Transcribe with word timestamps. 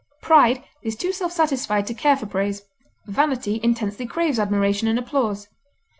Pride 0.23 0.63
is 0.81 0.95
too 0.95 1.13
self 1.13 1.31
satisfied 1.31 1.85
to 1.85 1.93
care 1.93 2.17
for 2.17 2.25
praise; 2.25 2.63
vanity 3.05 3.59
intensely 3.61 4.07
craves 4.07 4.39
admiration 4.39 4.87
and 4.87 4.97
applause. 4.97 5.47